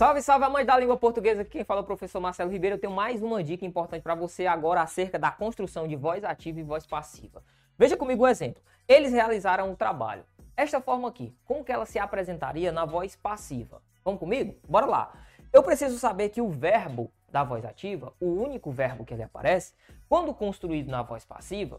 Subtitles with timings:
[0.00, 1.44] Salve, salve, amante da língua portuguesa.
[1.44, 2.76] Quem fala é o professor Marcelo Ribeiro.
[2.76, 6.58] Eu tenho mais uma dica importante para você agora acerca da construção de voz ativa
[6.58, 7.44] e voz passiva.
[7.76, 8.62] Veja comigo o um exemplo.
[8.88, 10.24] Eles realizaram um trabalho.
[10.56, 13.82] Esta forma aqui, como que ela se apresentaria na voz passiva?
[14.02, 14.58] Vamos comigo?
[14.66, 15.12] Bora lá.
[15.52, 19.74] Eu preciso saber que o verbo da voz ativa, o único verbo que ele aparece,
[20.08, 21.78] quando construído na voz passiva,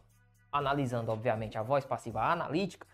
[0.52, 2.86] analisando obviamente a voz passiva analítica,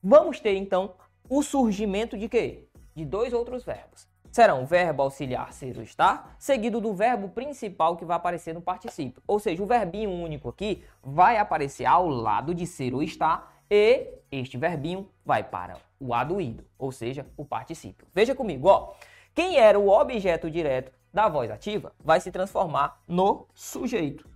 [0.00, 0.94] vamos ter então
[1.28, 2.68] o surgimento de quê?
[2.94, 7.96] De dois outros verbos serão o verbo auxiliar ser ou estar, seguido do verbo principal
[7.96, 9.22] que vai aparecer no particípio.
[9.26, 14.08] Ou seja, o verbinho único aqui vai aparecer ao lado de ser ou estar e
[14.30, 18.06] este verbinho vai para o aduído, ou seja, o particípio.
[18.14, 18.94] Veja comigo, ó.
[19.34, 24.28] Quem era o objeto direto da voz ativa vai se transformar no sujeito.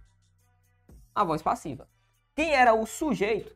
[1.14, 1.88] A voz passiva.
[2.34, 3.54] Quem era o sujeito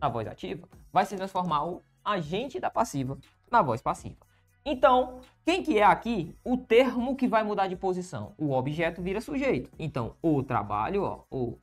[0.00, 3.18] na voz ativa vai se transformar o agente da passiva
[3.50, 4.26] na voz passiva.
[4.64, 8.34] Então, quem que é aqui o termo que vai mudar de posição?
[8.38, 9.70] O objeto vira sujeito.
[9.78, 11.58] Então, o trabalho, ó, o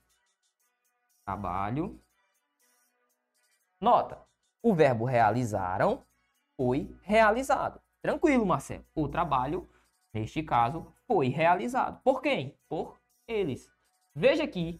[1.25, 1.99] trabalho.
[3.79, 4.21] Nota,
[4.61, 6.03] o verbo realizaram
[6.55, 7.81] foi realizado.
[8.03, 8.85] Tranquilo, Marcelo.
[8.93, 9.67] O trabalho,
[10.13, 11.99] neste caso, foi realizado.
[12.03, 12.55] Por quem?
[12.69, 13.71] Por eles.
[14.13, 14.79] Veja aqui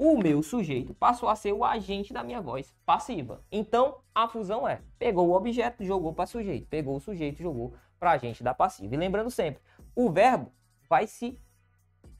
[0.00, 3.44] o meu sujeito passou a ser o agente da minha voz passiva.
[3.52, 8.12] Então, a fusão é, pegou o objeto, jogou para sujeito, pegou o sujeito, jogou para
[8.12, 8.94] agente da passiva.
[8.94, 9.62] E lembrando sempre,
[9.94, 10.50] o verbo
[10.88, 11.38] vai se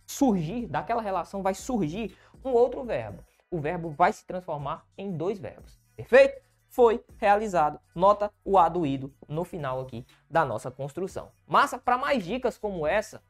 [0.07, 2.15] surgir, daquela relação vai surgir
[2.45, 3.25] um outro verbo.
[3.51, 5.81] O verbo vai se transformar em dois verbos.
[5.97, 6.39] Perfeito?
[6.69, 7.81] Foi realizado.
[7.95, 11.33] Nota o aduído no final aqui da nossa construção.
[11.47, 13.23] Massa, para mais dicas como essa,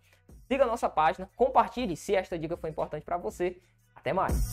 [0.50, 3.56] siga a nossa página, compartilhe se esta dica foi importante para você
[3.94, 4.50] até mais!